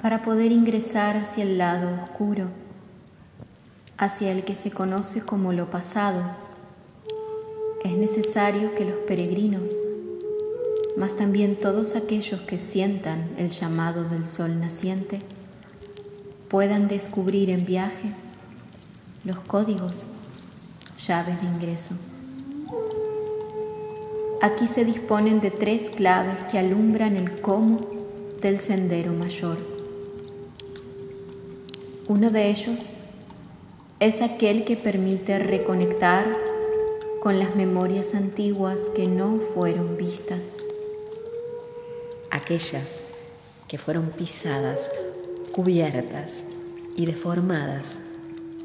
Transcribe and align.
para 0.00 0.22
poder 0.22 0.50
ingresar 0.50 1.16
hacia 1.16 1.44
el 1.44 1.58
lado 1.58 1.90
oscuro, 2.02 2.46
hacia 3.98 4.32
el 4.32 4.44
que 4.44 4.54
se 4.54 4.70
conoce 4.70 5.20
como 5.20 5.52
lo 5.52 5.70
pasado. 5.70 6.22
Es 7.84 7.92
necesario 7.92 8.74
que 8.74 8.86
los 8.86 8.96
peregrinos, 9.06 9.70
mas 10.96 11.16
también 11.16 11.54
todos 11.54 11.96
aquellos 11.96 12.40
que 12.40 12.58
sientan 12.58 13.30
el 13.36 13.50
llamado 13.50 14.04
del 14.04 14.26
sol 14.26 14.58
naciente, 14.58 15.20
puedan 16.48 16.88
descubrir 16.88 17.50
en 17.50 17.64
viaje 17.66 18.12
los 19.24 19.38
códigos, 19.40 20.06
llaves 21.06 21.40
de 21.40 21.46
ingreso. 21.46 21.94
Aquí 24.42 24.66
se 24.66 24.86
disponen 24.86 25.40
de 25.40 25.50
tres 25.50 25.90
claves 25.90 26.42
que 26.50 26.58
alumbran 26.58 27.16
el 27.16 27.40
cómo 27.42 27.80
del 28.40 28.58
sendero 28.58 29.12
mayor. 29.12 29.69
Uno 32.10 32.32
de 32.32 32.50
ellos 32.50 32.76
es 34.00 34.20
aquel 34.20 34.64
que 34.64 34.76
permite 34.76 35.38
reconectar 35.38 36.26
con 37.22 37.38
las 37.38 37.54
memorias 37.54 38.16
antiguas 38.16 38.90
que 38.96 39.06
no 39.06 39.38
fueron 39.38 39.96
vistas. 39.96 40.56
Aquellas 42.32 42.98
que 43.68 43.78
fueron 43.78 44.10
pisadas, 44.10 44.90
cubiertas 45.52 46.42
y 46.96 47.06
deformadas 47.06 48.00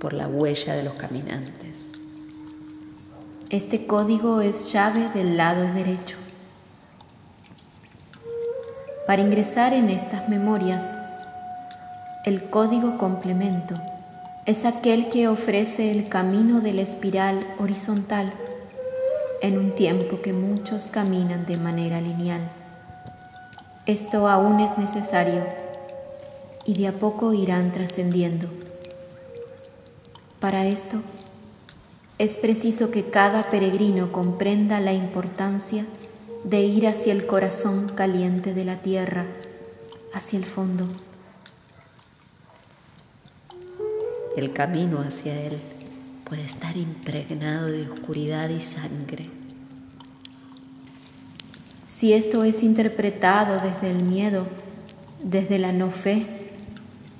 por 0.00 0.12
la 0.12 0.28
huella 0.28 0.74
de 0.74 0.82
los 0.82 0.92
caminantes. 0.96 1.86
Este 3.48 3.86
código 3.86 4.42
es 4.42 4.70
llave 4.70 5.08
del 5.14 5.38
lado 5.38 5.62
derecho. 5.72 6.18
Para 9.06 9.22
ingresar 9.22 9.72
en 9.72 9.88
estas 9.88 10.28
memorias, 10.28 10.99
el 12.26 12.50
código 12.50 12.98
complemento 12.98 13.80
es 14.44 14.66
aquel 14.66 15.08
que 15.08 15.26
ofrece 15.28 15.90
el 15.90 16.08
camino 16.08 16.60
de 16.60 16.74
la 16.74 16.82
espiral 16.82 17.38
horizontal 17.58 18.30
en 19.40 19.56
un 19.56 19.74
tiempo 19.74 20.20
que 20.20 20.34
muchos 20.34 20.88
caminan 20.88 21.46
de 21.46 21.56
manera 21.56 22.02
lineal. 22.02 22.50
Esto 23.86 24.28
aún 24.28 24.60
es 24.60 24.76
necesario 24.76 25.46
y 26.66 26.74
de 26.74 26.88
a 26.88 26.92
poco 26.92 27.32
irán 27.32 27.72
trascendiendo. 27.72 28.48
Para 30.40 30.66
esto, 30.66 30.98
es 32.18 32.36
preciso 32.36 32.90
que 32.90 33.04
cada 33.04 33.44
peregrino 33.44 34.12
comprenda 34.12 34.78
la 34.80 34.92
importancia 34.92 35.86
de 36.44 36.60
ir 36.60 36.86
hacia 36.86 37.14
el 37.14 37.26
corazón 37.26 37.90
caliente 37.94 38.52
de 38.52 38.66
la 38.66 38.76
tierra, 38.76 39.24
hacia 40.12 40.38
el 40.38 40.44
fondo. 40.44 40.84
El 44.36 44.52
camino 44.52 45.00
hacia 45.00 45.40
él 45.40 45.58
puede 46.24 46.44
estar 46.44 46.76
impregnado 46.76 47.66
de 47.66 47.90
oscuridad 47.90 48.48
y 48.48 48.60
sangre. 48.60 49.26
Si 51.88 52.12
esto 52.12 52.44
es 52.44 52.62
interpretado 52.62 53.60
desde 53.60 53.90
el 53.90 54.04
miedo, 54.04 54.46
desde 55.22 55.58
la 55.58 55.72
no 55.72 55.90
fe, 55.90 56.24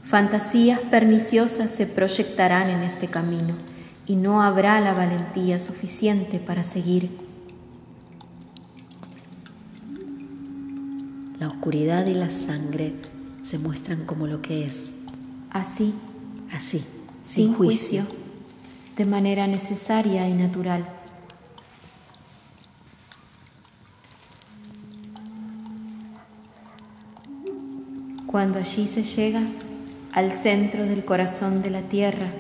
fantasías 0.05 0.79
perniciosas 0.79 1.73
se 1.73 1.87
proyectarán 1.87 2.71
en 2.71 2.83
este 2.85 3.09
camino 3.09 3.57
y 4.07 4.15
no 4.15 4.43
habrá 4.43 4.81
la 4.81 4.93
valentía 4.93 5.59
suficiente 5.59 6.39
para 6.39 6.63
seguir. 6.63 7.11
La 11.41 11.49
oscuridad 11.49 12.07
y 12.07 12.15
la 12.15 12.31
sangre 12.31 12.95
se 13.43 13.59
muestran 13.59 14.05
como 14.07 14.29
lo 14.29 14.41
que 14.41 14.65
es. 14.65 14.91
Así, 15.51 15.93
así, 16.53 16.85
sin, 17.31 17.55
juicio, 17.55 18.03
de 18.97 19.05
manera 19.05 19.47
necesaria 19.47 20.29
y 20.29 20.33
natural. 20.33 20.85
Cuando 28.27 28.59
allí 28.59 28.89
se 28.89 29.05
llega 29.05 29.43
al 30.13 30.33
centro 30.33 30.87
del 30.87 31.05
corazón 31.05 31.63
de 31.63 31.71
la 31.71 31.83
tierra, 31.83 32.33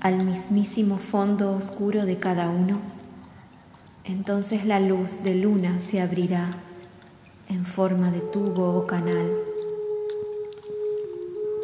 al 0.00 0.24
mismísimo 0.24 0.96
fondo 0.96 1.54
oscuro 1.54 2.06
de 2.06 2.16
cada 2.16 2.48
uno, 2.48 2.80
entonces 4.04 4.64
la 4.64 4.80
luz 4.80 5.22
de 5.22 5.34
luna 5.34 5.78
se 5.78 6.00
abrirá 6.00 6.50
en 7.50 7.66
forma 7.66 8.10
de 8.10 8.20
tubo 8.20 8.78
o 8.78 8.86
canal 8.86 9.30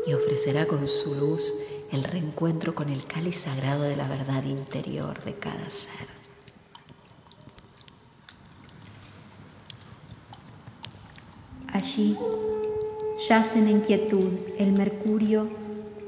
y 0.06 0.12
ofrecerá 0.12 0.66
con 0.66 0.86
su 0.86 1.14
luz 1.14 1.54
el 1.92 2.04
reencuentro 2.04 2.74
con 2.74 2.90
el 2.90 3.04
cáliz 3.04 3.36
sagrado 3.36 3.82
de 3.82 3.96
la 3.96 4.08
verdad 4.08 4.44
interior 4.44 5.22
de 5.24 5.34
cada 5.34 5.70
ser. 5.70 6.06
Allí 11.72 12.16
yacen 13.28 13.68
en 13.68 13.80
quietud 13.80 14.32
el 14.58 14.72
mercurio 14.72 15.48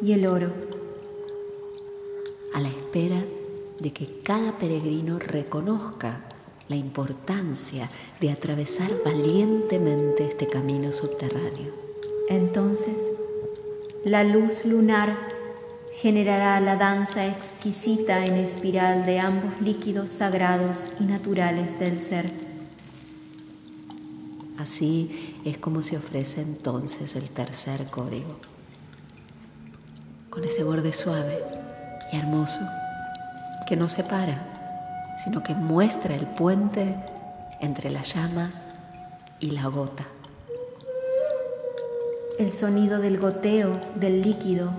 y 0.02 0.12
el 0.12 0.26
oro 0.26 0.52
a 2.54 2.60
la 2.60 2.68
espera 2.68 3.22
de 3.78 3.90
que 3.92 4.20
cada 4.20 4.58
peregrino 4.58 5.18
reconozca 5.18 6.20
la 6.68 6.76
importancia 6.76 7.88
de 8.20 8.30
atravesar 8.30 8.92
valientemente 9.04 10.26
este 10.26 10.46
camino 10.46 10.92
subterráneo. 10.92 11.72
Entonces, 12.28 13.12
la 14.04 14.24
luz 14.24 14.64
lunar 14.64 15.29
generará 15.94 16.60
la 16.60 16.76
danza 16.76 17.26
exquisita 17.26 18.24
en 18.24 18.36
espiral 18.36 19.04
de 19.04 19.20
ambos 19.20 19.60
líquidos 19.60 20.10
sagrados 20.10 20.88
y 21.00 21.04
naturales 21.04 21.78
del 21.78 21.98
ser. 21.98 22.26
Así 24.58 25.36
es 25.44 25.58
como 25.58 25.82
se 25.82 25.96
ofrece 25.96 26.42
entonces 26.42 27.16
el 27.16 27.28
tercer 27.30 27.86
código, 27.86 28.38
con 30.28 30.44
ese 30.44 30.64
borde 30.64 30.92
suave 30.92 31.38
y 32.12 32.16
hermoso 32.16 32.60
que 33.66 33.76
no 33.76 33.88
separa, 33.88 35.16
sino 35.24 35.42
que 35.42 35.54
muestra 35.54 36.14
el 36.14 36.26
puente 36.26 36.94
entre 37.60 37.90
la 37.90 38.02
llama 38.02 38.50
y 39.38 39.50
la 39.52 39.66
gota. 39.66 40.06
El 42.38 42.52
sonido 42.52 43.00
del 43.00 43.18
goteo 43.18 43.78
del 43.96 44.22
líquido 44.22 44.72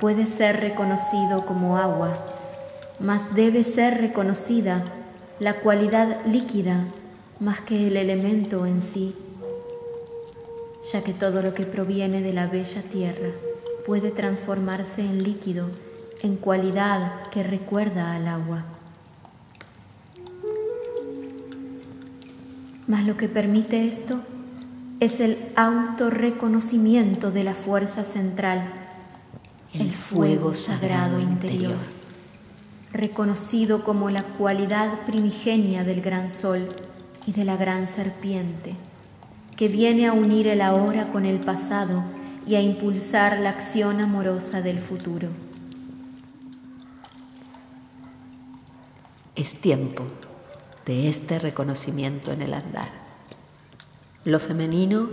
puede 0.00 0.26
ser 0.26 0.60
reconocido 0.60 1.46
como 1.46 1.78
agua, 1.78 2.16
mas 3.00 3.34
debe 3.34 3.64
ser 3.64 4.00
reconocida 4.00 4.84
la 5.40 5.54
cualidad 5.54 6.24
líquida 6.26 6.84
más 7.40 7.60
que 7.60 7.88
el 7.88 7.96
elemento 7.96 8.66
en 8.66 8.80
sí, 8.80 9.14
ya 10.92 11.02
que 11.02 11.12
todo 11.12 11.42
lo 11.42 11.52
que 11.54 11.64
proviene 11.64 12.20
de 12.20 12.32
la 12.32 12.46
bella 12.46 12.82
tierra 12.82 13.30
puede 13.86 14.10
transformarse 14.10 15.02
en 15.02 15.22
líquido 15.22 15.68
en 16.22 16.36
cualidad 16.36 17.28
que 17.30 17.42
recuerda 17.42 18.14
al 18.14 18.28
agua. 18.28 18.64
Mas 22.86 23.06
lo 23.06 23.16
que 23.16 23.28
permite 23.28 23.86
esto 23.86 24.20
es 25.00 25.20
el 25.20 25.38
autorreconocimiento 25.56 27.30
de 27.30 27.44
la 27.44 27.54
fuerza 27.54 28.04
central, 28.04 28.64
fuego 30.14 30.54
sagrado 30.54 31.18
interior, 31.18 31.76
reconocido 32.92 33.82
como 33.82 34.10
la 34.10 34.22
cualidad 34.22 35.00
primigenia 35.06 35.82
del 35.82 36.02
gran 36.02 36.30
sol 36.30 36.68
y 37.26 37.32
de 37.32 37.44
la 37.44 37.56
gran 37.56 37.88
serpiente, 37.88 38.76
que 39.56 39.66
viene 39.66 40.06
a 40.06 40.12
unir 40.12 40.46
el 40.46 40.60
ahora 40.60 41.10
con 41.10 41.26
el 41.26 41.40
pasado 41.40 42.04
y 42.46 42.54
a 42.54 42.60
impulsar 42.60 43.40
la 43.40 43.50
acción 43.50 44.00
amorosa 44.00 44.62
del 44.62 44.78
futuro. 44.78 45.30
Es 49.34 49.56
tiempo 49.56 50.04
de 50.86 51.08
este 51.08 51.40
reconocimiento 51.40 52.30
en 52.30 52.42
el 52.42 52.54
andar. 52.54 52.88
Lo 54.22 54.38
femenino 54.38 55.08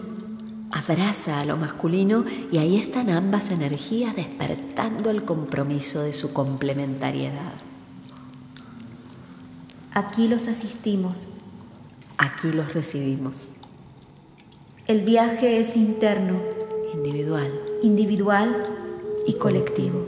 abraza 0.71 1.39
a 1.39 1.45
lo 1.45 1.57
masculino 1.57 2.25
y 2.51 2.57
ahí 2.57 2.77
están 2.77 3.09
ambas 3.09 3.51
energías 3.51 4.15
despertando 4.15 5.09
el 5.09 5.23
compromiso 5.25 6.01
de 6.01 6.13
su 6.13 6.33
complementariedad. 6.33 7.53
Aquí 9.93 10.27
los 10.27 10.47
asistimos. 10.47 11.27
Aquí 12.17 12.51
los 12.51 12.73
recibimos. 12.73 13.51
El 14.87 15.01
viaje 15.01 15.59
es 15.59 15.75
interno, 15.75 16.41
individual, 16.93 17.51
individual 17.81 18.63
y 19.27 19.33
colectivo. 19.33 20.05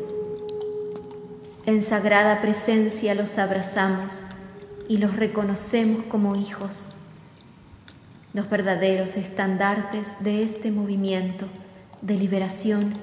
En 1.66 1.82
sagrada 1.82 2.42
presencia 2.42 3.16
los 3.16 3.38
abrazamos 3.38 4.20
y 4.88 4.98
los 4.98 5.16
reconocemos 5.16 6.04
como 6.04 6.36
hijos, 6.36 6.84
los 8.34 8.50
verdaderos 8.50 9.18
estandartes 9.18 10.16
de 10.20 10.44
este 10.44 10.72
movimiento 10.72 11.48
de 12.02 12.18
liberación 12.18 12.94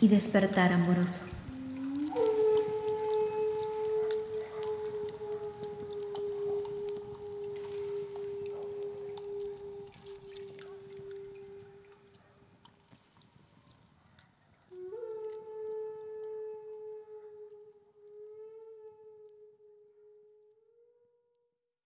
y 0.00 0.08
despertar 0.08 0.72
amoroso. 0.72 1.35